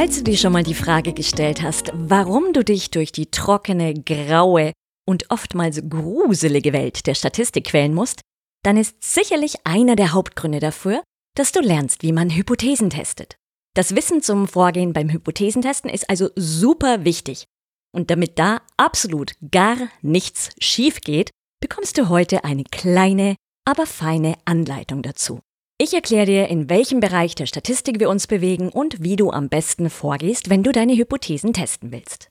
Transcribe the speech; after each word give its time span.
Falls 0.00 0.18
du 0.18 0.22
dir 0.22 0.36
schon 0.36 0.52
mal 0.52 0.62
die 0.62 0.74
Frage 0.74 1.12
gestellt 1.12 1.60
hast, 1.60 1.90
warum 1.92 2.52
du 2.52 2.62
dich 2.62 2.92
durch 2.92 3.10
die 3.10 3.32
trockene, 3.32 3.94
graue 3.94 4.72
und 5.04 5.28
oftmals 5.28 5.82
gruselige 5.90 6.72
Welt 6.72 7.08
der 7.08 7.16
Statistik 7.16 7.64
quälen 7.64 7.94
musst, 7.94 8.20
dann 8.62 8.76
ist 8.76 8.94
sicherlich 9.02 9.56
einer 9.64 9.96
der 9.96 10.12
Hauptgründe 10.12 10.60
dafür, 10.60 11.02
dass 11.34 11.50
du 11.50 11.58
lernst, 11.58 12.04
wie 12.04 12.12
man 12.12 12.30
Hypothesen 12.30 12.90
testet. 12.90 13.34
Das 13.74 13.96
Wissen 13.96 14.22
zum 14.22 14.46
Vorgehen 14.46 14.92
beim 14.92 15.10
Hypothesentesten 15.10 15.90
ist 15.90 16.08
also 16.08 16.30
super 16.36 17.04
wichtig. 17.04 17.46
Und 17.92 18.08
damit 18.12 18.38
da 18.38 18.60
absolut 18.76 19.32
gar 19.50 19.78
nichts 20.00 20.50
schief 20.60 21.00
geht, 21.00 21.30
bekommst 21.60 21.98
du 21.98 22.08
heute 22.08 22.44
eine 22.44 22.62
kleine, 22.62 23.34
aber 23.64 23.84
feine 23.84 24.36
Anleitung 24.44 25.02
dazu. 25.02 25.40
Ich 25.80 25.94
erkläre 25.94 26.26
dir, 26.26 26.48
in 26.48 26.68
welchem 26.68 26.98
Bereich 26.98 27.36
der 27.36 27.46
Statistik 27.46 28.00
wir 28.00 28.10
uns 28.10 28.26
bewegen 28.26 28.68
und 28.68 29.00
wie 29.00 29.14
du 29.14 29.30
am 29.30 29.48
besten 29.48 29.90
vorgehst, 29.90 30.50
wenn 30.50 30.64
du 30.64 30.72
deine 30.72 30.96
Hypothesen 30.96 31.52
testen 31.52 31.92
willst. 31.92 32.30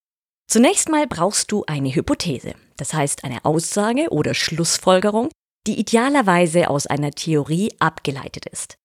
Zunächst 0.48 0.90
mal 0.90 1.08
brauchst 1.08 1.52
du 1.52 1.66
eine 1.66 1.90
Hypothese, 1.90 2.54
das 2.78 2.94
heißt 2.94 3.24
eine 3.24 3.44
Aussage 3.44 4.12
oder 4.12 4.36
Schlussfolgerung, 4.36 5.30
die 5.66 5.80
idealerweise 5.80 6.70
aus 6.70 6.86
einer 6.86 7.10
Theorie 7.10 7.74
abgeleitet 7.80 8.46
ist. 8.46 8.76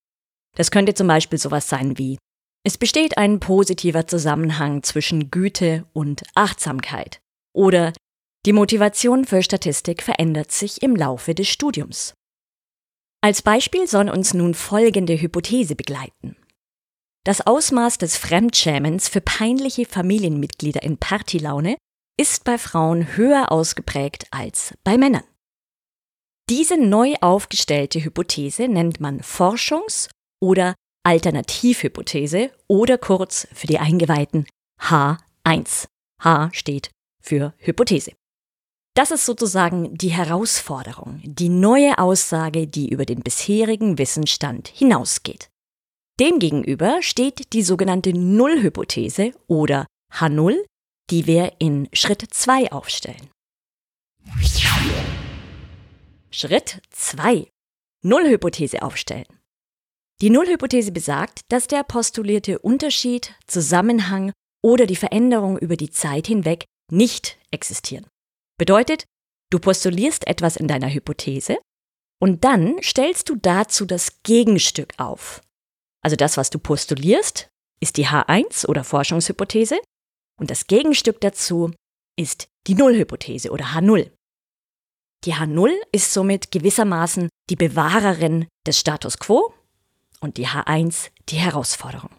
Das 0.54 0.70
könnte 0.70 0.94
zum 0.94 1.08
Beispiel 1.08 1.38
sowas 1.38 1.68
sein 1.68 1.98
wie 1.98 2.16
es 2.64 2.78
besteht 2.78 3.18
ein 3.18 3.38
positiver 3.38 4.06
Zusammenhang 4.06 4.82
zwischen 4.82 5.30
Güte 5.30 5.84
und 5.92 6.22
Achtsamkeit 6.34 7.20
oder 7.54 7.92
die 8.46 8.52
Motivation 8.52 9.24
für 9.24 9.42
Statistik 9.42 10.04
verändert 10.04 10.52
sich 10.52 10.80
im 10.80 10.94
Laufe 10.94 11.34
des 11.34 11.48
Studiums. 11.48 12.14
Als 13.20 13.42
Beispiel 13.42 13.88
soll 13.88 14.08
uns 14.08 14.34
nun 14.34 14.54
folgende 14.54 15.20
Hypothese 15.20 15.74
begleiten. 15.74 16.36
Das 17.24 17.44
Ausmaß 17.44 17.98
des 17.98 18.16
Fremdschämens 18.16 19.08
für 19.08 19.20
peinliche 19.20 19.84
Familienmitglieder 19.84 20.84
in 20.84 20.96
Partylaune 20.96 21.76
ist 22.16 22.44
bei 22.44 22.56
Frauen 22.56 23.16
höher 23.16 23.50
ausgeprägt 23.50 24.26
als 24.30 24.74
bei 24.84 24.96
Männern. 24.96 25.24
Diese 26.48 26.76
neu 26.76 27.14
aufgestellte 27.20 27.98
Hypothese 27.98 28.68
nennt 28.68 29.00
man 29.00 29.22
Forschungs- 29.22 30.08
oder 30.40 30.76
Alternativhypothese 31.02 32.52
oder 32.68 32.96
kurz 32.96 33.48
für 33.52 33.66
die 33.66 33.80
Eingeweihten 33.80 34.46
H1. 34.80 35.88
H 36.22 36.50
steht 36.52 36.90
für 37.20 37.52
Hypothese. 37.58 38.12
Das 38.96 39.10
ist 39.10 39.26
sozusagen 39.26 39.94
die 39.94 40.08
Herausforderung, 40.08 41.20
die 41.22 41.50
neue 41.50 41.98
Aussage, 41.98 42.66
die 42.66 42.88
über 42.88 43.04
den 43.04 43.20
bisherigen 43.20 43.98
Wissensstand 43.98 44.68
hinausgeht. 44.68 45.50
Demgegenüber 46.18 47.02
steht 47.02 47.52
die 47.52 47.60
sogenannte 47.60 48.14
Nullhypothese 48.14 49.34
oder 49.48 49.86
H0, 50.14 50.64
die 51.10 51.26
wir 51.26 51.52
in 51.58 51.90
Schritt 51.92 52.24
2 52.30 52.72
aufstellen. 52.72 53.28
Schritt 56.30 56.80
2. 56.88 57.50
Nullhypothese 58.02 58.80
aufstellen. 58.80 59.26
Die 60.22 60.30
Nullhypothese 60.30 60.90
besagt, 60.90 61.40
dass 61.50 61.66
der 61.66 61.82
postulierte 61.82 62.60
Unterschied, 62.60 63.34
Zusammenhang 63.46 64.32
oder 64.64 64.86
die 64.86 64.96
Veränderung 64.96 65.58
über 65.58 65.76
die 65.76 65.90
Zeit 65.90 66.28
hinweg 66.28 66.64
nicht 66.90 67.38
existieren. 67.50 68.06
Bedeutet, 68.58 69.04
du 69.50 69.58
postulierst 69.58 70.26
etwas 70.26 70.56
in 70.56 70.68
deiner 70.68 70.92
Hypothese 70.92 71.58
und 72.20 72.44
dann 72.44 72.82
stellst 72.82 73.28
du 73.28 73.36
dazu 73.36 73.84
das 73.84 74.22
Gegenstück 74.22 74.94
auf. 74.98 75.42
Also 76.02 76.16
das, 76.16 76.36
was 76.36 76.50
du 76.50 76.58
postulierst, 76.58 77.48
ist 77.80 77.96
die 77.96 78.06
H1 78.06 78.66
oder 78.66 78.84
Forschungshypothese 78.84 79.78
und 80.40 80.50
das 80.50 80.66
Gegenstück 80.66 81.20
dazu 81.20 81.72
ist 82.18 82.48
die 82.66 82.74
Nullhypothese 82.74 83.50
oder 83.50 83.66
H0. 83.66 84.10
Die 85.24 85.34
H0 85.34 85.72
ist 85.92 86.12
somit 86.12 86.50
gewissermaßen 86.50 87.28
die 87.50 87.56
Bewahrerin 87.56 88.46
des 88.66 88.78
Status 88.78 89.18
quo 89.18 89.52
und 90.20 90.36
die 90.36 90.46
H1 90.46 91.10
die 91.28 91.36
Herausforderung. 91.36 92.10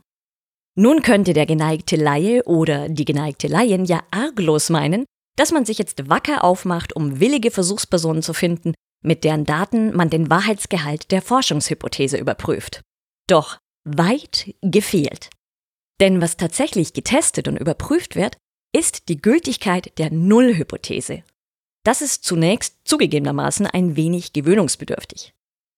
Nun 0.76 1.02
könnte 1.02 1.34
der 1.34 1.48
geneigte 1.48 1.96
Laie 1.96 2.44
oder 2.44 2.88
die 2.90 3.06
geneigte 3.06 3.48
Laien 3.48 3.86
ja 3.86 4.04
arglos 4.12 4.70
meinen, 4.70 5.06
dass 5.38 5.52
man 5.52 5.66
sich 5.66 5.78
jetzt 5.78 6.10
wacker 6.10 6.44
aufmacht, 6.44 6.94
um 6.96 7.22
willige 7.22 7.52
Versuchspersonen 7.52 8.22
zu 8.22 8.34
finden, 8.34 8.74
mit 9.04 9.24
deren 9.24 9.46
Daten 9.46 9.96
man 9.96 10.10
den 10.10 10.30
Wahrheitsgehalt 10.30 11.12
der 11.12 11.22
Forschungshypothese 11.22 12.18
überprüft. 12.18 12.82
Doch 13.28 13.58
weit 13.86 14.54
gefehlt. 14.62 15.30
Denn 16.02 16.22
was 16.22 16.38
tatsächlich 16.38 16.94
getestet 16.94 17.48
und 17.48 17.58
überprüft 17.58 18.16
wird, 18.16 18.38
ist 18.76 19.10
die 19.10 19.22
Gültigkeit 19.22 19.98
der 19.98 20.12
Nullhypothese. 20.12 21.24
Das 21.84 22.02
ist 22.02 22.24
zunächst 22.24 22.76
zugegebenermaßen 22.84 23.66
ein 23.66 23.96
wenig 23.96 24.34
gewöhnungsbedürftig. 24.34 25.34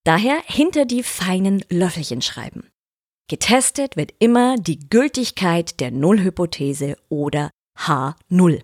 Daher 0.06 0.42
hinter 0.46 0.86
die 0.86 1.04
feinen 1.04 1.64
Löffelchen 1.70 2.22
schreiben. 2.22 2.68
Getestet 3.30 3.96
wird 3.96 4.14
immer 4.18 4.56
die 4.58 4.80
Gültigkeit 4.80 5.80
der 5.80 5.92
Nullhypothese 5.92 6.98
oder 7.10 7.52
H0. 7.78 8.64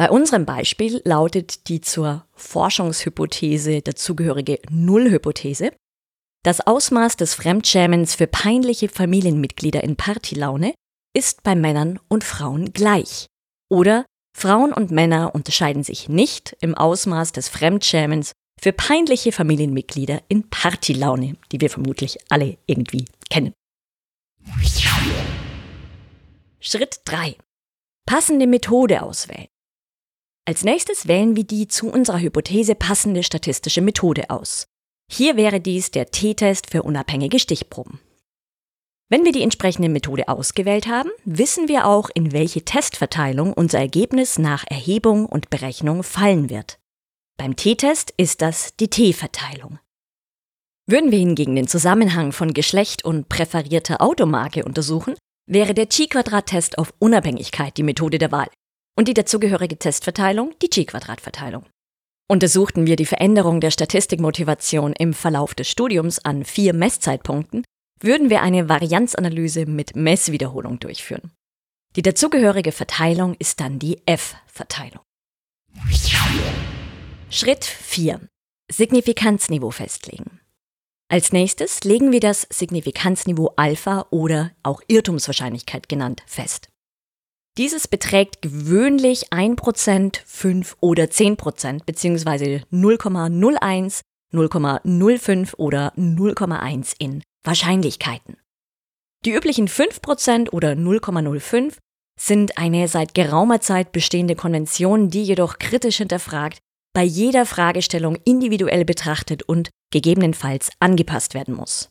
Bei 0.00 0.10
unserem 0.10 0.46
Beispiel 0.46 1.02
lautet 1.04 1.68
die 1.68 1.82
zur 1.82 2.26
Forschungshypothese 2.32 3.82
dazugehörige 3.82 4.58
Nullhypothese, 4.70 5.72
das 6.42 6.66
Ausmaß 6.66 7.18
des 7.18 7.34
Fremdschämens 7.34 8.14
für 8.14 8.26
peinliche 8.26 8.88
Familienmitglieder 8.88 9.84
in 9.84 9.96
Partylaune 9.96 10.72
ist 11.14 11.42
bei 11.42 11.54
Männern 11.54 12.00
und 12.08 12.24
Frauen 12.24 12.72
gleich. 12.72 13.26
Oder 13.70 14.06
Frauen 14.34 14.72
und 14.72 14.90
Männer 14.90 15.34
unterscheiden 15.34 15.84
sich 15.84 16.08
nicht 16.08 16.56
im 16.62 16.74
Ausmaß 16.74 17.32
des 17.32 17.50
Fremdschämens 17.50 18.32
für 18.58 18.72
peinliche 18.72 19.32
Familienmitglieder 19.32 20.22
in 20.28 20.48
Partylaune, 20.48 21.36
die 21.52 21.60
wir 21.60 21.68
vermutlich 21.68 22.16
alle 22.30 22.56
irgendwie 22.64 23.04
kennen. 23.28 23.52
Schritt 26.58 27.02
3. 27.04 27.36
Passende 28.06 28.46
Methode 28.46 29.02
auswählen. 29.02 29.48
Als 30.50 30.64
nächstes 30.64 31.06
wählen 31.06 31.36
wir 31.36 31.44
die 31.44 31.68
zu 31.68 31.88
unserer 31.88 32.18
Hypothese 32.18 32.74
passende 32.74 33.22
statistische 33.22 33.82
Methode 33.82 34.30
aus. 34.30 34.66
Hier 35.08 35.36
wäre 35.36 35.60
dies 35.60 35.92
der 35.92 36.10
T-Test 36.10 36.68
für 36.68 36.82
unabhängige 36.82 37.38
Stichproben. 37.38 38.00
Wenn 39.08 39.24
wir 39.24 39.30
die 39.30 39.44
entsprechende 39.44 39.88
Methode 39.88 40.26
ausgewählt 40.26 40.88
haben, 40.88 41.10
wissen 41.24 41.68
wir 41.68 41.86
auch, 41.86 42.10
in 42.12 42.32
welche 42.32 42.64
Testverteilung 42.64 43.52
unser 43.52 43.78
Ergebnis 43.78 44.40
nach 44.40 44.64
Erhebung 44.66 45.24
und 45.24 45.50
Berechnung 45.50 46.02
fallen 46.02 46.50
wird. 46.50 46.80
Beim 47.36 47.54
T-Test 47.54 48.12
ist 48.16 48.42
das 48.42 48.74
die 48.74 48.90
T-Verteilung. 48.90 49.78
Würden 50.88 51.12
wir 51.12 51.18
hingegen 51.20 51.54
den 51.54 51.68
Zusammenhang 51.68 52.32
von 52.32 52.54
Geschlecht 52.54 53.04
und 53.04 53.28
präferierter 53.28 54.02
Automarke 54.02 54.64
untersuchen, 54.64 55.14
wäre 55.46 55.74
der 55.74 55.88
Chi-Quadrat-Test 55.88 56.76
auf 56.76 56.92
Unabhängigkeit 56.98 57.76
die 57.76 57.84
Methode 57.84 58.18
der 58.18 58.32
Wahl 58.32 58.48
und 58.96 59.08
die 59.08 59.14
dazugehörige 59.14 59.78
Testverteilung 59.78 60.54
die 60.62 60.68
Chi-Quadrat-Verteilung. 60.68 61.66
Untersuchten 62.28 62.86
wir 62.86 62.96
die 62.96 63.06
Veränderung 63.06 63.60
der 63.60 63.70
Statistikmotivation 63.70 64.92
im 64.92 65.14
Verlauf 65.14 65.54
des 65.54 65.68
Studiums 65.68 66.24
an 66.24 66.44
vier 66.44 66.72
Messzeitpunkten, 66.74 67.64
würden 67.98 68.30
wir 68.30 68.42
eine 68.42 68.68
Varianzanalyse 68.68 69.66
mit 69.66 69.96
Messwiederholung 69.96 70.78
durchführen. 70.78 71.32
Die 71.96 72.02
dazugehörige 72.02 72.70
Verteilung 72.70 73.34
ist 73.38 73.60
dann 73.60 73.78
die 73.78 74.00
F-Verteilung. 74.06 75.02
Schritt 77.30 77.64
4. 77.64 78.20
Signifikanzniveau 78.70 79.70
festlegen. 79.70 80.40
Als 81.08 81.32
nächstes 81.32 81.82
legen 81.82 82.12
wir 82.12 82.20
das 82.20 82.46
Signifikanzniveau 82.50 83.54
Alpha 83.56 84.06
oder 84.10 84.52
auch 84.62 84.80
Irrtumswahrscheinlichkeit 84.86 85.88
genannt 85.88 86.22
fest. 86.26 86.69
Dieses 87.60 87.86
beträgt 87.86 88.40
gewöhnlich 88.40 89.34
1%, 89.34 90.20
5 90.24 90.78
oder 90.80 91.04
10% 91.04 91.84
bzw. 91.84 92.62
0,01, 92.72 94.00
0,05 94.32 95.54
oder 95.56 95.92
0,1 95.94 96.94
in 96.98 97.22
Wahrscheinlichkeiten. 97.44 98.38
Die 99.26 99.32
üblichen 99.32 99.68
5% 99.68 100.48
oder 100.52 100.72
0,05 100.72 101.76
sind 102.18 102.56
eine 102.56 102.88
seit 102.88 103.12
geraumer 103.12 103.60
Zeit 103.60 103.92
bestehende 103.92 104.36
Konvention, 104.36 105.10
die 105.10 105.22
jedoch 105.22 105.58
kritisch 105.58 105.98
hinterfragt, 105.98 106.60
bei 106.94 107.02
jeder 107.02 107.44
Fragestellung 107.44 108.16
individuell 108.24 108.86
betrachtet 108.86 109.42
und 109.42 109.68
gegebenenfalls 109.92 110.70
angepasst 110.80 111.34
werden 111.34 111.56
muss. 111.56 111.90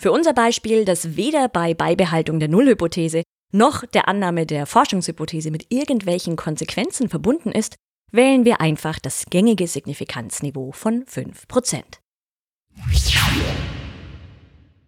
Für 0.00 0.12
unser 0.12 0.34
Beispiel, 0.34 0.84
das 0.84 1.16
weder 1.16 1.48
bei 1.48 1.74
Beibehaltung 1.74 2.38
der 2.38 2.48
Nullhypothese 2.48 3.24
noch 3.52 3.84
der 3.86 4.08
Annahme 4.08 4.46
der 4.46 4.66
Forschungshypothese 4.66 5.50
mit 5.50 5.66
irgendwelchen 5.70 6.36
Konsequenzen 6.36 7.08
verbunden 7.08 7.52
ist, 7.52 7.76
wählen 8.10 8.44
wir 8.44 8.60
einfach 8.60 8.98
das 8.98 9.26
gängige 9.30 9.66
Signifikanzniveau 9.66 10.72
von 10.72 11.04
5%. 11.04 11.82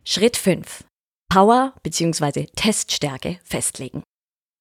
Schritt 0.05 0.37
5. 0.37 0.85
Power 1.29 1.75
bzw. 1.83 2.47
Teststärke 2.57 3.39
festlegen. 3.45 4.03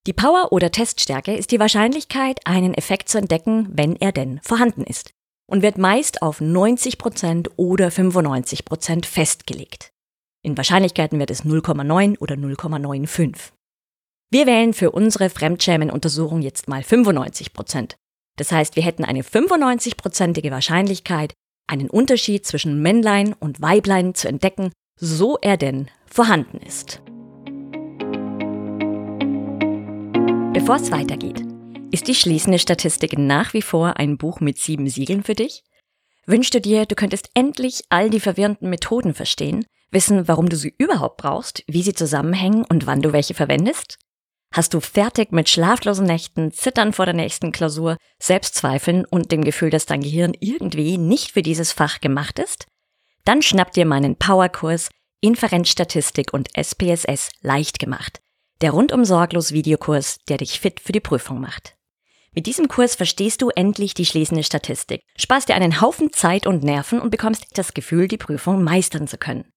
Die 0.07 0.13
Power 0.13 0.51
oder 0.51 0.71
Teststärke 0.71 1.35
ist 1.35 1.51
die 1.51 1.59
Wahrscheinlichkeit, 1.59 2.39
einen 2.45 2.73
Effekt 2.73 3.09
zu 3.09 3.17
entdecken, 3.17 3.67
wenn 3.71 3.95
er 3.95 4.11
denn 4.11 4.39
vorhanden 4.43 4.83
ist, 4.83 5.11
und 5.49 5.61
wird 5.61 5.77
meist 5.77 6.21
auf 6.21 6.41
90% 6.41 7.49
oder 7.57 7.89
95% 7.89 9.05
festgelegt. 9.05 9.91
In 10.41 10.55
Wahrscheinlichkeiten 10.55 11.19
wird 11.19 11.31
es 11.31 11.43
0,9 11.43 12.19
oder 12.19 12.35
0,95. 12.35 13.51
Wir 14.31 14.45
wählen 14.45 14.73
für 14.73 14.91
unsere 14.91 15.29
Fremdschämen-Untersuchung 15.29 16.41
jetzt 16.41 16.67
mal 16.67 16.81
95%. 16.81 17.95
Das 18.35 18.51
heißt, 18.51 18.75
wir 18.75 18.83
hätten 18.83 19.03
eine 19.03 19.23
95%ige 19.23 20.51
Wahrscheinlichkeit, 20.51 21.33
einen 21.67 21.89
Unterschied 21.89 22.45
zwischen 22.45 22.81
Männlein 22.81 23.33
und 23.33 23.61
Weiblein 23.61 24.13
zu 24.13 24.27
entdecken 24.27 24.71
so 24.99 25.37
er 25.41 25.55
denn 25.55 25.89
vorhanden 26.05 26.57
ist. 26.57 27.01
Bevor 30.53 30.75
es 30.75 30.91
weitergeht, 30.91 31.41
ist 31.91 32.07
die 32.07 32.15
schließende 32.15 32.59
Statistik 32.59 33.17
nach 33.17 33.53
wie 33.53 33.61
vor 33.61 33.97
ein 33.97 34.17
Buch 34.17 34.41
mit 34.41 34.57
sieben 34.57 34.89
Siegeln 34.89 35.23
für 35.23 35.35
dich? 35.35 35.63
Wünschst 36.25 36.53
du 36.53 36.61
dir, 36.61 36.85
du 36.85 36.95
könntest 36.95 37.29
endlich 37.33 37.83
all 37.89 38.09
die 38.09 38.19
verwirrenden 38.19 38.69
Methoden 38.69 39.13
verstehen, 39.13 39.65
wissen, 39.89 40.27
warum 40.27 40.49
du 40.49 40.57
sie 40.57 40.75
überhaupt 40.77 41.17
brauchst, 41.17 41.63
wie 41.67 41.81
sie 41.81 41.93
zusammenhängen 41.93 42.65
und 42.65 42.85
wann 42.85 43.01
du 43.01 43.13
welche 43.13 43.33
verwendest? 43.33 43.97
Hast 44.51 44.73
du 44.73 44.79
fertig 44.79 45.31
mit 45.31 45.47
schlaflosen 45.47 46.07
Nächten, 46.07 46.51
Zittern 46.51 46.91
vor 46.91 47.05
der 47.05 47.13
nächsten 47.13 47.51
Klausur, 47.51 47.97
Selbstzweifeln 48.19 49.05
und 49.05 49.31
dem 49.31 49.43
Gefühl, 49.43 49.69
dass 49.69 49.85
dein 49.85 50.01
Gehirn 50.01 50.33
irgendwie 50.39 50.97
nicht 50.97 51.31
für 51.31 51.43
dieses 51.43 51.71
Fach 51.71 52.01
gemacht 52.01 52.39
ist? 52.39 52.65
Dann 53.25 53.43
schnapp 53.43 53.73
dir 53.73 53.85
meinen 53.85 54.15
Powerkurs 54.15 54.89
Inferenzstatistik 55.21 56.33
und 56.33 56.49
SPSS 56.57 57.29
leicht 57.41 57.77
gemacht. 57.77 58.21
Der 58.61 58.71
rundum 58.71 59.05
sorglos 59.05 59.51
Videokurs, 59.51 60.17
der 60.29 60.37
dich 60.37 60.59
fit 60.59 60.79
für 60.79 60.93
die 60.93 60.99
Prüfung 60.99 61.39
macht. 61.39 61.75
Mit 62.33 62.45
diesem 62.45 62.67
Kurs 62.67 62.95
verstehst 62.95 63.41
du 63.41 63.49
endlich 63.49 63.93
die 63.93 64.05
schließende 64.05 64.43
Statistik, 64.43 65.01
sparst 65.17 65.49
dir 65.49 65.55
einen 65.55 65.81
Haufen 65.81 66.13
Zeit 66.13 66.47
und 66.47 66.63
Nerven 66.63 67.01
und 67.01 67.09
bekommst 67.09 67.45
das 67.53 67.73
Gefühl, 67.73 68.07
die 68.07 68.17
Prüfung 68.17 68.63
meistern 68.63 69.07
zu 69.07 69.17
können. 69.17 69.51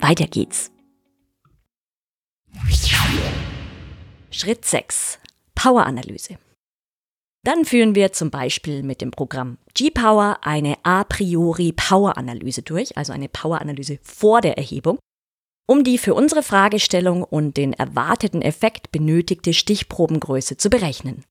Weiter 0.00 0.26
geht's. 0.26 0.72
Schritt 4.30 4.64
6. 4.64 5.18
Poweranalyse. 5.54 6.38
Dann 7.48 7.64
führen 7.64 7.94
wir 7.94 8.12
zum 8.12 8.30
Beispiel 8.30 8.82
mit 8.82 9.00
dem 9.00 9.10
Programm 9.10 9.56
G-Power 9.72 10.40
eine 10.42 10.76
a 10.82 11.04
priori 11.04 11.72
Poweranalyse 11.72 12.60
durch, 12.60 12.94
also 12.98 13.14
eine 13.14 13.30
Poweranalyse 13.30 13.98
vor 14.02 14.42
der 14.42 14.58
Erhebung 14.58 14.98
um 15.70 15.82
die 15.82 15.96
für 15.96 16.14
unsere 16.14 16.42
Fragestellung 16.42 17.22
und 17.22 17.56
den 17.56 17.72
erwarteten 17.72 18.42
Effekt 18.42 18.90
benötigte 18.90 19.54
Stichprobengröße 19.54 20.58
zu 20.58 20.68
berechnen. 20.68 21.24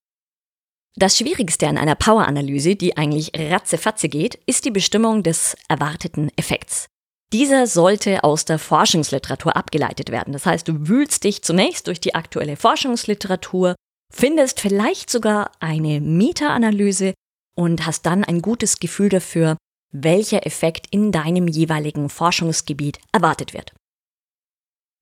Das 0.95 1.17
Schwierigste 1.17 1.67
an 1.67 1.77
einer 1.77 1.95
Power-Analyse, 1.95 2.75
die 2.75 2.97
eigentlich 2.97 3.31
ratzefatze 3.35 4.09
geht, 4.09 4.35
ist 4.47 4.65
die 4.65 4.71
Bestimmung 4.71 5.21
des 5.21 5.55
erwarteten 5.67 6.31
Effekts. 6.35 6.87
Dieser 7.33 7.67
sollte 7.67 8.23
aus 8.23 8.45
der 8.45 8.57
Forschungsliteratur 8.57 9.55
abgeleitet 9.55 10.11
werden. 10.11 10.33
Das 10.33 10.45
heißt, 10.47 10.67
du 10.67 10.87
wühlst 10.87 11.23
dich 11.23 11.43
zunächst 11.43 11.87
durch 11.87 11.99
die 11.99 12.15
aktuelle 12.15 12.55
Forschungsliteratur, 12.55 13.75
findest 14.13 14.59
vielleicht 14.59 15.09
sogar 15.09 15.51
eine 15.59 16.01
Meta-Analyse 16.01 17.13
und 17.55 17.85
hast 17.85 18.05
dann 18.05 18.23
ein 18.23 18.41
gutes 18.41 18.79
Gefühl 18.79 19.09
dafür, 19.09 19.57
welcher 19.91 20.45
Effekt 20.45 20.87
in 20.91 21.11
deinem 21.11 21.47
jeweiligen 21.47 22.09
Forschungsgebiet 22.09 22.99
erwartet 23.11 23.53
wird. 23.53 23.73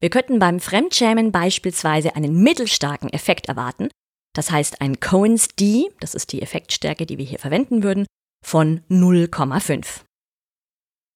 Wir 0.02 0.10
könnten 0.10 0.40
beim 0.40 0.60
Fremdschämen 0.60 1.32
beispielsweise 1.32 2.16
einen 2.16 2.44
mittelstarken 2.44 3.10
Effekt 3.12 3.48
erwarten, 3.48 3.90
das 4.34 4.52
heißt 4.52 4.82
ein 4.82 5.00
Cohen's 5.00 5.48
D, 5.60 5.90
das 6.00 6.14
ist 6.14 6.32
die 6.32 6.42
Effektstärke, 6.42 7.06
die 7.06 7.18
wir 7.18 7.26
hier 7.26 7.40
verwenden 7.40 7.84
würden, 7.84 8.06
von 8.46 8.82
0,5. 8.90 10.02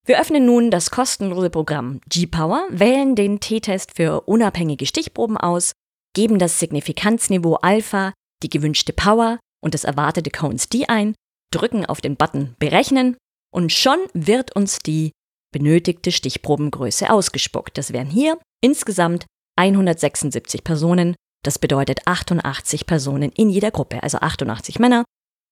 Wir 0.05 0.19
öffnen 0.19 0.45
nun 0.45 0.71
das 0.71 0.89
kostenlose 0.89 1.49
Programm 1.49 2.01
G-Power, 2.09 2.65
wählen 2.69 3.15
den 3.15 3.39
T-Test 3.39 3.95
für 3.95 4.21
unabhängige 4.21 4.87
Stichproben 4.87 5.37
aus, 5.37 5.73
geben 6.19 6.37
das 6.37 6.59
Signifikanzniveau 6.59 7.55
Alpha, 7.61 8.11
die 8.43 8.49
gewünschte 8.49 8.91
Power 8.91 9.39
und 9.63 9.73
das 9.73 9.85
erwartete 9.85 10.31
Cohen's 10.31 10.67
D 10.67 10.85
ein, 10.85 11.15
drücken 11.49 11.85
auf 11.85 12.01
den 12.01 12.17
Button 12.17 12.57
Berechnen 12.59 13.15
und 13.55 13.71
schon 13.71 13.99
wird 14.13 14.53
uns 14.53 14.79
die 14.79 15.11
benötigte 15.53 16.11
Stichprobengröße 16.11 17.09
ausgespuckt. 17.09 17.77
Das 17.77 17.93
wären 17.93 18.09
hier 18.09 18.37
Insgesamt 18.61 19.27
176 19.57 20.65
Personen, 20.65 21.15
das 21.45 21.57
bedeutet 21.57 22.01
88 22.05 22.85
Personen 22.85 23.31
in 23.31 23.49
jeder 23.49 23.71
Gruppe, 23.71 24.03
also 24.03 24.17
88 24.17 24.77
Männer, 24.77 25.05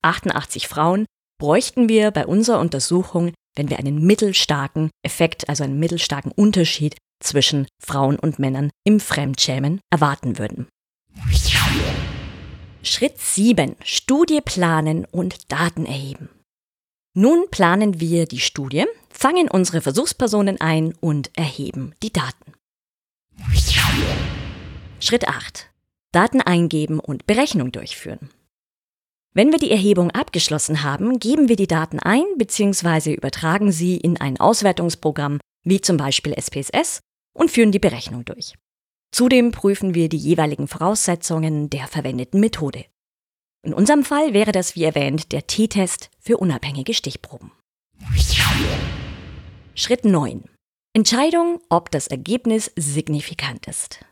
88 0.03 0.67
Frauen, 0.67 1.05
bräuchten 1.39 1.87
wir 1.87 2.11
bei 2.11 2.25
unserer 2.25 2.59
Untersuchung, 2.59 3.31
wenn 3.55 3.69
wir 3.69 3.79
einen 3.79 4.05
mittelstarken 4.05 4.89
Effekt, 5.01 5.47
also 5.47 5.63
einen 5.63 5.79
mittelstarken 5.79 6.33
Unterschied 6.33 6.97
zwischen 7.19 7.67
Frauen 7.81 8.17
und 8.17 8.39
Männern 8.39 8.69
im 8.83 8.99
Fremdschämen 8.99 9.81
erwarten 9.89 10.37
würden. 10.37 10.67
Schritt 12.83 13.19
7. 13.19 13.75
Studie 13.83 14.41
planen 14.41 15.05
und 15.05 15.51
Daten 15.51 15.85
erheben. 15.85 16.29
Nun 17.13 17.49
planen 17.49 17.99
wir 17.99 18.27
die 18.27 18.39
Studie, 18.39 18.85
fangen 19.09 19.49
unsere 19.49 19.81
Versuchspersonen 19.81 20.61
ein 20.61 20.93
und 21.01 21.35
erheben 21.35 21.95
die 22.03 22.13
Daten. 22.13 22.53
Schritt 24.99 25.27
8. 25.27 25.69
Daten 26.11 26.41
eingeben 26.41 26.99
und 26.99 27.25
Berechnung 27.27 27.71
durchführen. 27.71 28.29
Wenn 29.33 29.51
wir 29.51 29.59
die 29.59 29.71
Erhebung 29.71 30.11
abgeschlossen 30.11 30.83
haben, 30.83 31.19
geben 31.19 31.49
wir 31.49 31.55
die 31.55 31.67
Daten 31.67 31.99
ein 31.99 32.25
bzw. 32.37 33.13
übertragen 33.13 33.71
sie 33.71 33.97
in 33.97 34.17
ein 34.17 34.39
Auswertungsprogramm 34.39 35.39
wie 35.63 35.81
zum 35.81 35.97
Beispiel 35.97 36.33
SPSS 36.33 37.01
und 37.37 37.51
führen 37.51 37.71
die 37.71 37.79
Berechnung 37.79 38.25
durch. 38.25 38.55
Zudem 39.11 39.51
prüfen 39.51 39.93
wir 39.93 40.09
die 40.09 40.17
jeweiligen 40.17 40.67
Voraussetzungen 40.67 41.69
der 41.69 41.87
verwendeten 41.87 42.39
Methode. 42.39 42.85
In 43.63 43.73
unserem 43.73 44.03
Fall 44.03 44.33
wäre 44.33 44.51
das, 44.51 44.75
wie 44.75 44.83
erwähnt, 44.83 45.31
der 45.31 45.47
T-Test 45.47 46.09
für 46.19 46.37
unabhängige 46.37 46.93
Stichproben. 46.93 47.51
Schritt 49.75 50.05
9. 50.05 50.43
Entscheidung, 50.93 51.61
ob 51.69 51.91
das 51.91 52.07
Ergebnis 52.07 52.71
signifikant 52.75 53.67
ist. 53.67 54.03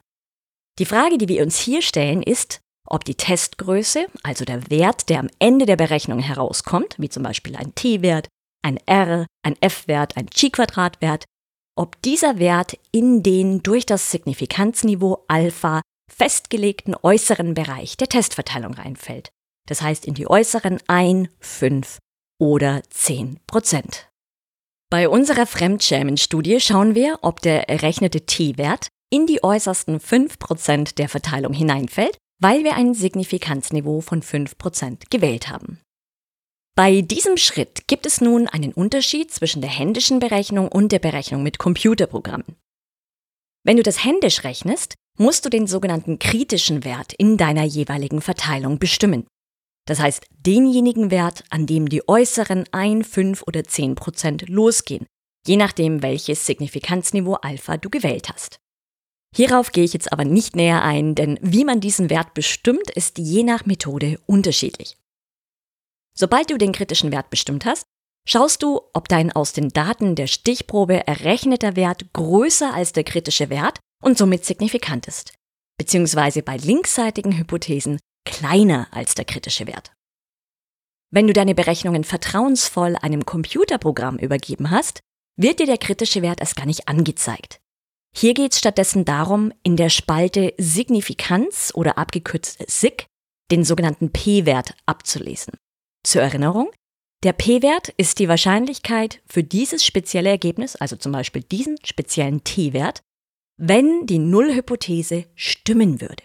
Die 0.77 0.85
Frage, 0.85 1.17
die 1.17 1.27
wir 1.27 1.41
uns 1.41 1.57
hier 1.59 1.81
stellen, 1.81 2.21
ist, 2.21 2.59
ob 2.87 3.05
die 3.05 3.15
Testgröße, 3.15 4.07
also 4.23 4.45
der 4.45 4.69
Wert, 4.69 5.09
der 5.09 5.19
am 5.19 5.29
Ende 5.39 5.65
der 5.65 5.77
Berechnung 5.77 6.19
herauskommt, 6.19 6.95
wie 6.99 7.09
zum 7.09 7.23
Beispiel 7.23 7.55
ein 7.55 7.73
T-Wert, 7.73 8.27
ein 8.61 8.77
R, 8.85 9.25
ein 9.43 9.55
F-Wert, 9.61 10.17
ein 10.17 10.27
Chi-Quadrat-Wert, 10.27 11.25
ob 11.75 12.01
dieser 12.01 12.39
Wert 12.39 12.77
in 12.91 13.21
den 13.23 13.61
durch 13.61 13.85
das 13.85 14.11
Signifikanzniveau 14.11 15.25
Alpha 15.27 15.81
festgelegten 16.11 16.95
äußeren 17.01 17.53
Bereich 17.53 17.97
der 17.97 18.07
Testverteilung 18.07 18.73
reinfällt. 18.73 19.29
Das 19.67 19.81
heißt 19.81 20.05
in 20.05 20.13
die 20.13 20.29
äußeren 20.29 20.79
1, 20.87 21.29
5 21.39 21.97
oder 22.39 22.83
10 22.89 23.39
Prozent. 23.47 24.09
Bei 24.91 25.09
unserer 25.09 25.47
Fremdschämen-Studie 25.47 26.59
schauen 26.59 26.95
wir, 26.95 27.19
ob 27.21 27.41
der 27.41 27.69
errechnete 27.69 28.21
T-Wert 28.21 28.87
in 29.11 29.25
die 29.25 29.43
äußersten 29.43 29.99
5 29.99 30.39
Prozent 30.39 30.99
der 30.99 31.09
Verteilung 31.09 31.53
hineinfällt, 31.53 32.17
weil 32.41 32.63
wir 32.63 32.75
ein 32.75 32.93
Signifikanzniveau 32.93 34.01
von 34.01 34.21
5 34.21 34.57
Prozent 34.57 35.09
gewählt 35.09 35.49
haben. 35.49 35.79
Bei 36.77 36.99
diesem 36.99 37.37
Schritt 37.37 37.87
gibt 37.87 38.05
es 38.05 38.19
nun 38.19 38.49
einen 38.49 38.73
Unterschied 38.73 39.31
zwischen 39.31 39.61
der 39.61 39.69
händischen 39.69 40.19
Berechnung 40.19 40.67
und 40.67 40.91
der 40.91 40.99
Berechnung 40.99 41.41
mit 41.41 41.57
Computerprogrammen. 41.57 42.57
Wenn 43.63 43.77
du 43.77 43.83
das 43.83 44.03
händisch 44.03 44.43
rechnest, 44.43 44.95
musst 45.17 45.45
du 45.45 45.49
den 45.49 45.67
sogenannten 45.67 46.19
kritischen 46.19 46.83
Wert 46.83 47.13
in 47.13 47.37
deiner 47.37 47.63
jeweiligen 47.63 48.19
Verteilung 48.19 48.77
bestimmen. 48.77 49.25
Das 49.87 50.01
heißt, 50.01 50.25
denjenigen 50.31 51.11
Wert, 51.11 51.45
an 51.49 51.65
dem 51.65 51.87
die 51.87 52.05
äußeren 52.09 52.65
1, 52.73 53.07
5 53.07 53.43
oder 53.47 53.63
10 53.63 53.95
Prozent 53.95 54.49
losgehen, 54.49 55.05
je 55.47 55.55
nachdem, 55.55 56.03
welches 56.03 56.45
Signifikanzniveau 56.45 57.35
Alpha 57.35 57.77
du 57.77 57.89
gewählt 57.89 58.27
hast. 58.27 58.57
Hierauf 59.33 59.71
gehe 59.71 59.85
ich 59.85 59.93
jetzt 59.93 60.11
aber 60.11 60.25
nicht 60.25 60.57
näher 60.57 60.83
ein, 60.83 61.15
denn 61.15 61.39
wie 61.41 61.63
man 61.63 61.79
diesen 61.79 62.09
Wert 62.09 62.33
bestimmt, 62.33 62.89
ist 62.91 63.17
je 63.17 63.43
nach 63.43 63.65
Methode 63.65 64.19
unterschiedlich. 64.25 64.97
Sobald 66.17 66.49
du 66.49 66.57
den 66.57 66.71
kritischen 66.71 67.11
Wert 67.11 67.29
bestimmt 67.29 67.65
hast, 67.65 67.85
schaust 68.27 68.63
du, 68.63 68.81
ob 68.93 69.07
dein 69.09 69.31
aus 69.31 69.53
den 69.53 69.69
Daten 69.69 70.15
der 70.15 70.27
Stichprobe 70.27 71.05
errechneter 71.05 71.75
Wert 71.75 72.13
größer 72.13 72.73
als 72.73 72.93
der 72.93 73.03
kritische 73.03 73.49
Wert 73.49 73.79
und 74.01 74.17
somit 74.17 74.45
signifikant 74.45 75.07
ist, 75.07 75.33
beziehungsweise 75.77 76.41
bei 76.41 76.57
linksseitigen 76.57 77.37
Hypothesen 77.37 77.99
kleiner 78.25 78.87
als 78.91 79.15
der 79.15 79.25
kritische 79.25 79.67
Wert. 79.67 79.91
Wenn 81.11 81.27
du 81.27 81.33
deine 81.33 81.53
Berechnungen 81.53 82.03
vertrauensvoll 82.03 82.95
einem 83.01 83.25
Computerprogramm 83.25 84.17
übergeben 84.17 84.71
hast, 84.71 85.01
wird 85.37 85.59
dir 85.59 85.65
der 85.65 85.77
kritische 85.77 86.21
Wert 86.21 86.39
erst 86.39 86.55
gar 86.55 86.65
nicht 86.65 86.87
angezeigt. 86.87 87.59
Hier 88.15 88.33
geht 88.33 88.53
es 88.53 88.59
stattdessen 88.59 89.03
darum, 89.03 89.51
in 89.63 89.75
der 89.75 89.89
Spalte 89.89 90.53
Signifikanz 90.57 91.73
oder 91.75 91.97
abgekürzt 91.97 92.63
SIG 92.67 93.05
den 93.51 93.65
sogenannten 93.65 94.11
P-Wert 94.11 94.75
abzulesen. 94.85 95.53
Zur 96.05 96.21
Erinnerung, 96.21 96.71
der 97.23 97.33
P-Wert 97.33 97.89
ist 97.97 98.19
die 98.19 98.29
Wahrscheinlichkeit 98.29 99.23
für 99.25 99.43
dieses 99.43 99.83
spezielle 99.83 100.29
Ergebnis, 100.29 100.75
also 100.75 100.95
zum 100.95 101.11
Beispiel 101.11 101.41
diesen 101.41 101.77
speziellen 101.83 102.43
T-Wert, 102.43 103.01
wenn 103.57 104.05
die 104.05 104.19
Nullhypothese 104.19 105.25
stimmen 105.33 106.01
würde. 106.01 106.23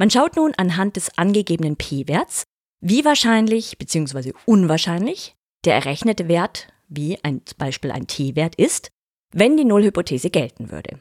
Man 0.00 0.10
schaut 0.10 0.34
nun 0.34 0.54
anhand 0.56 0.96
des 0.96 1.16
angegebenen 1.16 1.76
P-Werts, 1.76 2.42
wie 2.80 3.04
wahrscheinlich 3.04 3.78
bzw. 3.78 4.32
unwahrscheinlich 4.44 5.36
der 5.64 5.74
errechnete 5.74 6.26
Wert, 6.26 6.66
wie 6.88 7.22
ein 7.22 7.42
Beispiel 7.58 7.92
ein 7.92 8.08
T-Wert 8.08 8.56
ist, 8.56 8.90
wenn 9.32 9.56
die 9.56 9.64
Nullhypothese 9.64 10.30
gelten 10.30 10.72
würde. 10.72 11.00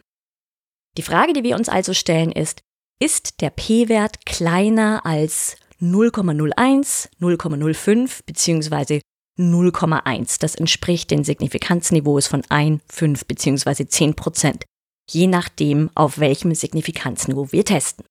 Die 0.96 1.04
Frage, 1.04 1.34
die 1.34 1.44
wir 1.44 1.56
uns 1.56 1.70
also 1.70 1.96
stellen, 1.96 2.32
ist, 2.32 2.62
ist 3.00 3.42
der 3.42 3.50
P-Wert 3.50 4.28
kleiner 4.28 5.06
als 5.08 5.58
0,01, 5.82 7.10
0,05 7.20 8.22
bzw. 8.26 9.02
0,1. 9.40 10.40
Das 10.40 10.56
entspricht 10.56 11.12
den 11.12 11.24
Signifikanzniveaus 11.24 12.28
von 12.28 12.44
1, 12.50 12.82
5 12.90 13.26
bzw. 13.26 13.88
10 13.88 14.16
Prozent, 14.16 14.66
je 15.10 15.28
nachdem, 15.28 15.90
auf 15.96 16.20
welchem 16.20 16.56
Signifikanzniveau 16.56 17.52
wir 17.52 17.66
testen. 17.66 18.06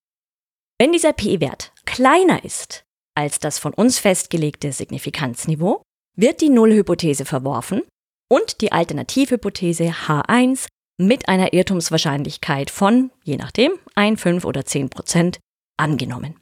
Wenn 0.79 0.93
dieser 0.93 1.13
p-Wert 1.13 1.73
kleiner 1.85 2.45
ist 2.45 2.85
als 3.17 3.39
das 3.39 3.59
von 3.59 3.73
uns 3.73 3.99
festgelegte 3.99 4.73
Signifikanzniveau, 4.73 5.83
wird 6.17 6.41
die 6.41 6.51
Nullhypothese 6.51 7.25
verworfen 7.25 7.83
und 8.29 8.61
die 8.61 8.73
Alternativhypothese 8.73 9.85
H1 10.07 10.67
mit 10.99 11.29
einer 11.29 11.53
Irrtumswahrscheinlichkeit 11.53 12.71
von, 12.71 13.11
je 13.25 13.37
nachdem, 13.37 13.73
1, 13.95 14.21
5 14.21 14.45
oder 14.45 14.65
10 14.65 14.91
Prozent 14.91 15.39
angenommen. 15.79 16.39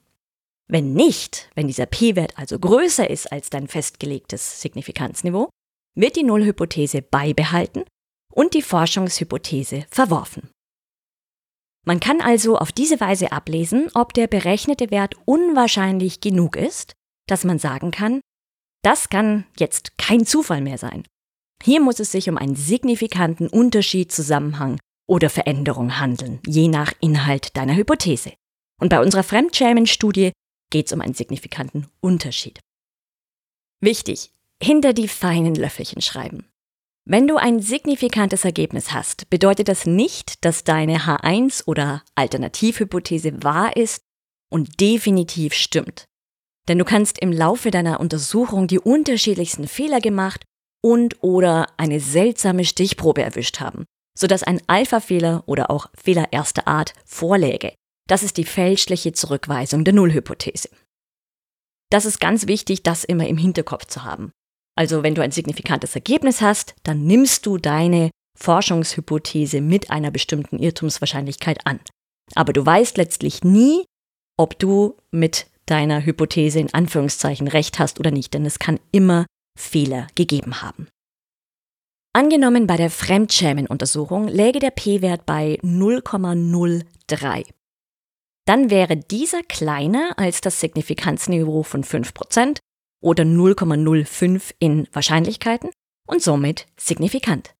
Wenn 0.66 0.94
nicht, 0.94 1.50
wenn 1.54 1.66
dieser 1.66 1.86
p-Wert 1.86 2.38
also 2.38 2.58
größer 2.58 3.08
ist 3.08 3.30
als 3.30 3.50
dein 3.50 3.68
festgelegtes 3.68 4.60
Signifikanzniveau, 4.60 5.50
wird 5.94 6.16
die 6.16 6.22
Nullhypothese 6.22 7.02
beibehalten 7.02 7.84
und 8.32 8.54
die 8.54 8.62
Forschungshypothese 8.62 9.86
verworfen. 9.90 10.50
Man 11.86 12.00
kann 12.00 12.20
also 12.20 12.56
auf 12.56 12.72
diese 12.72 12.98
Weise 13.00 13.30
ablesen, 13.32 13.90
ob 13.94 14.14
der 14.14 14.26
berechnete 14.26 14.90
Wert 14.90 15.16
unwahrscheinlich 15.26 16.20
genug 16.20 16.56
ist, 16.56 16.94
dass 17.28 17.44
man 17.44 17.58
sagen 17.58 17.90
kann, 17.90 18.20
das 18.82 19.10
kann 19.10 19.46
jetzt 19.58 19.98
kein 19.98 20.26
Zufall 20.26 20.60
mehr 20.60 20.78
sein. 20.78 21.04
Hier 21.62 21.80
muss 21.80 22.00
es 22.00 22.12
sich 22.12 22.28
um 22.28 22.38
einen 22.38 22.56
signifikanten 22.56 23.48
Unterschied, 23.48 24.12
Zusammenhang 24.12 24.78
oder 25.06 25.30
Veränderung 25.30 25.98
handeln, 25.98 26.40
je 26.46 26.68
nach 26.68 26.92
Inhalt 27.00 27.56
deiner 27.56 27.76
Hypothese. 27.76 28.32
Und 28.80 28.88
bei 28.88 29.00
unserer 29.00 29.22
Fremdschämen-Studie 29.22 30.32
geht 30.70 30.86
es 30.86 30.92
um 30.92 31.00
einen 31.00 31.14
signifikanten 31.14 31.88
Unterschied. 32.00 32.60
Wichtig, 33.80 34.32
hinter 34.62 34.92
die 34.92 35.08
feinen 35.08 35.54
Löffelchen 35.54 36.00
schreiben. 36.00 36.46
Wenn 37.06 37.28
du 37.28 37.36
ein 37.36 37.60
signifikantes 37.60 38.46
Ergebnis 38.46 38.92
hast, 38.92 39.28
bedeutet 39.28 39.68
das 39.68 39.84
nicht, 39.84 40.42
dass 40.44 40.64
deine 40.64 41.00
H1 41.00 41.66
oder 41.66 42.02
Alternativhypothese 42.14 43.42
wahr 43.42 43.76
ist 43.76 44.02
und 44.50 44.80
definitiv 44.80 45.52
stimmt. 45.52 46.06
Denn 46.66 46.78
du 46.78 46.84
kannst 46.86 47.18
im 47.18 47.30
Laufe 47.30 47.70
deiner 47.70 48.00
Untersuchung 48.00 48.68
die 48.68 48.78
unterschiedlichsten 48.78 49.68
Fehler 49.68 50.00
gemacht 50.00 50.44
und 50.82 51.22
oder 51.22 51.66
eine 51.76 52.00
seltsame 52.00 52.64
Stichprobe 52.64 53.22
erwischt 53.22 53.60
haben, 53.60 53.84
sodass 54.18 54.42
ein 54.42 54.62
Alpha-Fehler 54.66 55.44
oder 55.46 55.70
auch 55.70 55.90
Fehler 55.94 56.32
erster 56.32 56.66
Art 56.66 56.94
vorläge. 57.04 57.74
Das 58.08 58.22
ist 58.22 58.36
die 58.36 58.44
fälschliche 58.44 59.12
Zurückweisung 59.12 59.84
der 59.84 59.94
Nullhypothese. 59.94 60.68
Das 61.90 62.04
ist 62.04 62.20
ganz 62.20 62.46
wichtig, 62.46 62.82
das 62.82 63.04
immer 63.04 63.26
im 63.26 63.36
Hinterkopf 63.38 63.86
zu 63.86 64.04
haben. 64.04 64.32
Also 64.76 65.02
wenn 65.02 65.14
du 65.14 65.22
ein 65.22 65.30
signifikantes 65.30 65.94
Ergebnis 65.94 66.40
hast, 66.40 66.74
dann 66.82 67.04
nimmst 67.04 67.46
du 67.46 67.58
deine 67.58 68.10
Forschungshypothese 68.36 69.60
mit 69.60 69.90
einer 69.90 70.10
bestimmten 70.10 70.58
Irrtumswahrscheinlichkeit 70.58 71.66
an. 71.66 71.80
Aber 72.34 72.52
du 72.52 72.66
weißt 72.66 72.96
letztlich 72.96 73.44
nie, 73.44 73.84
ob 74.36 74.58
du 74.58 74.96
mit 75.12 75.46
deiner 75.66 76.04
Hypothese 76.04 76.58
in 76.58 76.74
Anführungszeichen 76.74 77.48
recht 77.48 77.78
hast 77.78 78.00
oder 78.00 78.10
nicht, 78.10 78.34
denn 78.34 78.44
es 78.44 78.58
kann 78.58 78.80
immer 78.90 79.26
Fehler 79.56 80.08
gegeben 80.14 80.60
haben. 80.62 80.88
Angenommen 82.12 82.66
bei 82.66 82.76
der 82.76 82.90
Fremdschämenuntersuchung 82.90 84.28
läge 84.28 84.58
der 84.58 84.70
p-Wert 84.70 85.26
bei 85.26 85.58
0,03 85.62 87.46
dann 88.46 88.70
wäre 88.70 88.96
dieser 88.96 89.42
kleiner 89.42 90.18
als 90.18 90.40
das 90.40 90.60
Signifikanzniveau 90.60 91.62
von 91.62 91.84
5% 91.84 92.58
oder 93.00 93.24
0,05 93.24 94.54
in 94.58 94.88
Wahrscheinlichkeiten 94.92 95.70
und 96.06 96.22
somit 96.22 96.66
signifikant. 96.76 97.54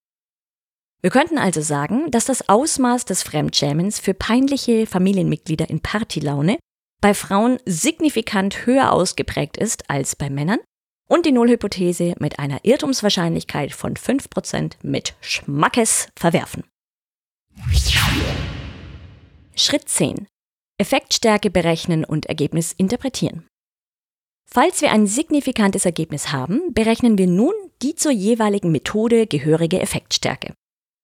Wir 1.00 1.10
könnten 1.10 1.36
also 1.36 1.60
sagen, 1.60 2.10
dass 2.10 2.24
das 2.24 2.48
Ausmaß 2.48 3.04
des 3.04 3.22
Fremdschämens 3.22 4.00
für 4.00 4.14
peinliche 4.14 4.86
Familienmitglieder 4.86 5.68
in 5.68 5.80
Partylaune 5.80 6.58
bei 7.02 7.12
Frauen 7.12 7.58
signifikant 7.66 8.64
höher 8.64 8.90
ausgeprägt 8.90 9.58
ist 9.58 9.90
als 9.90 10.16
bei 10.16 10.30
Männern 10.30 10.60
und 11.06 11.26
die 11.26 11.32
Nullhypothese 11.32 12.14
mit 12.18 12.38
einer 12.38 12.64
Irrtumswahrscheinlichkeit 12.64 13.72
von 13.72 13.94
5% 13.94 14.76
mit 14.82 15.14
Schmackes 15.20 16.08
verwerfen. 16.16 16.64
Schritt 19.54 19.88
10. 19.88 20.26
Effektstärke 20.78 21.50
berechnen 21.50 22.04
und 22.04 22.26
Ergebnis 22.26 22.72
interpretieren. 22.72 23.46
Falls 24.50 24.82
wir 24.82 24.90
ein 24.92 25.06
signifikantes 25.06 25.84
Ergebnis 25.84 26.32
haben, 26.32 26.72
berechnen 26.74 27.16
wir 27.18 27.26
nun 27.26 27.52
die 27.82 27.94
zur 27.94 28.12
jeweiligen 28.12 28.70
Methode 28.70 29.26
gehörige 29.26 29.80
Effektstärke. 29.80 30.54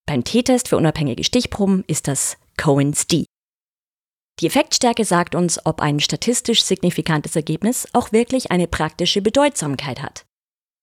Beim 0.07 0.23
T-Test 0.23 0.67
für 0.67 0.77
unabhängige 0.77 1.23
Stichproben 1.23 1.83
ist 1.87 2.07
das 2.07 2.37
Cohen's 2.57 3.07
D. 3.07 3.25
Die 4.39 4.47
Effektstärke 4.47 5.05
sagt 5.05 5.35
uns, 5.35 5.65
ob 5.65 5.81
ein 5.81 5.99
statistisch 5.99 6.63
signifikantes 6.63 7.35
Ergebnis 7.35 7.87
auch 7.93 8.11
wirklich 8.11 8.51
eine 8.51 8.67
praktische 8.67 9.21
Bedeutsamkeit 9.21 10.01
hat. 10.01 10.25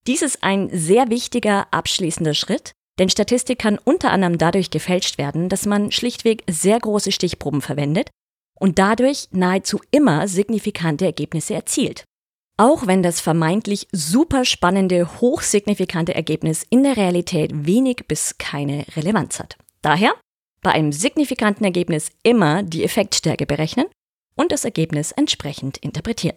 Dies 0.06 0.22
ist 0.22 0.42
ein 0.42 0.70
sehr 0.72 1.10
wichtiger 1.10 1.66
abschließender 1.72 2.34
Schritt, 2.34 2.72
denn 2.98 3.08
Statistik 3.08 3.58
kann 3.58 3.78
unter 3.78 4.10
anderem 4.10 4.38
dadurch 4.38 4.70
gefälscht 4.70 5.18
werden, 5.18 5.48
dass 5.48 5.66
man 5.66 5.92
schlichtweg 5.92 6.44
sehr 6.48 6.78
große 6.78 7.12
Stichproben 7.12 7.60
verwendet 7.60 8.10
und 8.58 8.78
dadurch 8.78 9.28
nahezu 9.30 9.80
immer 9.90 10.28
signifikante 10.28 11.04
Ergebnisse 11.04 11.54
erzielt. 11.54 12.04
Auch 12.56 12.86
wenn 12.86 13.02
das 13.02 13.20
vermeintlich 13.20 13.86
super 13.92 14.44
spannende, 14.44 15.20
hochsignifikante 15.20 16.14
Ergebnis 16.14 16.66
in 16.68 16.82
der 16.82 16.96
Realität 16.96 17.66
wenig 17.66 18.06
bis 18.08 18.36
keine 18.38 18.84
Relevanz 18.96 19.38
hat. 19.38 19.56
Daher 19.80 20.14
bei 20.60 20.72
einem 20.72 20.90
signifikanten 20.90 21.64
Ergebnis 21.64 22.10
immer 22.24 22.64
die 22.64 22.82
Effektstärke 22.82 23.46
berechnen 23.46 23.86
und 24.34 24.50
das 24.50 24.64
Ergebnis 24.64 25.12
entsprechend 25.12 25.78
interpretieren. 25.78 26.36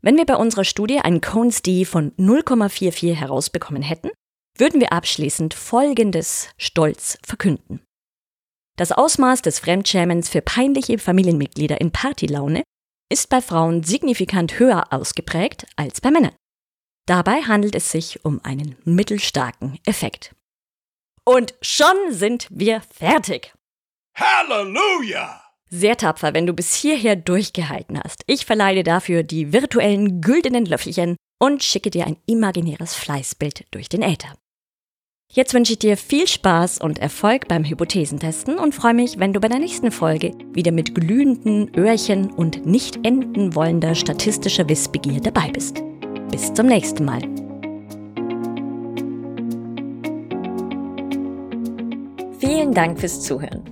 Wenn 0.00 0.16
wir 0.16 0.26
bei 0.26 0.34
unserer 0.34 0.64
Studie 0.64 0.98
einen 0.98 1.20
Cones 1.20 1.62
D 1.62 1.84
von 1.84 2.10
0,44 2.16 3.14
herausbekommen 3.14 3.82
hätten, 3.82 4.10
würden 4.58 4.80
wir 4.80 4.92
abschließend 4.92 5.54
Folgendes 5.54 6.48
stolz 6.58 7.18
verkünden. 7.24 7.80
Das 8.82 8.90
Ausmaß 8.90 9.42
des 9.42 9.60
Fremdschämens 9.60 10.28
für 10.28 10.42
peinliche 10.42 10.98
Familienmitglieder 10.98 11.80
in 11.80 11.92
Partylaune 11.92 12.64
ist 13.12 13.28
bei 13.28 13.40
Frauen 13.40 13.84
signifikant 13.84 14.58
höher 14.58 14.92
ausgeprägt 14.92 15.68
als 15.76 16.00
bei 16.00 16.10
Männern. 16.10 16.34
Dabei 17.06 17.42
handelt 17.42 17.76
es 17.76 17.92
sich 17.92 18.24
um 18.24 18.40
einen 18.44 18.74
mittelstarken 18.82 19.78
Effekt. 19.86 20.34
Und 21.24 21.54
schon 21.62 21.94
sind 22.08 22.48
wir 22.50 22.80
fertig. 22.92 23.54
Halleluja! 24.16 25.40
Sehr 25.70 25.96
tapfer, 25.96 26.34
wenn 26.34 26.48
du 26.48 26.52
bis 26.52 26.74
hierher 26.74 27.14
durchgehalten 27.14 28.00
hast. 28.02 28.24
Ich 28.26 28.46
verleihe 28.46 28.82
dafür 28.82 29.22
die 29.22 29.52
virtuellen 29.52 30.20
güldenen 30.20 30.66
Löffelchen 30.66 31.14
und 31.40 31.62
schicke 31.62 31.90
dir 31.90 32.08
ein 32.08 32.16
imaginäres 32.26 32.96
Fleißbild 32.96 33.64
durch 33.70 33.88
den 33.88 34.02
Äther. 34.02 34.34
Jetzt 35.34 35.54
wünsche 35.54 35.72
ich 35.72 35.78
dir 35.78 35.96
viel 35.96 36.28
Spaß 36.28 36.76
und 36.76 36.98
Erfolg 36.98 37.48
beim 37.48 37.64
Hypothesentesten 37.64 38.58
und 38.58 38.74
freue 38.74 38.92
mich, 38.92 39.18
wenn 39.18 39.32
du 39.32 39.40
bei 39.40 39.48
der 39.48 39.60
nächsten 39.60 39.90
Folge 39.90 40.32
wieder 40.52 40.72
mit 40.72 40.94
glühenden 40.94 41.74
Öhrchen 41.74 42.30
und 42.30 42.66
nicht 42.66 42.98
enden 43.02 43.54
wollender 43.54 43.94
statistischer 43.94 44.68
Wissbegier 44.68 45.20
dabei 45.22 45.50
bist. 45.50 45.82
Bis 46.30 46.52
zum 46.52 46.66
nächsten 46.66 47.06
Mal. 47.06 47.22
Vielen 52.38 52.74
Dank 52.74 53.00
fürs 53.00 53.22
Zuhören. 53.22 53.71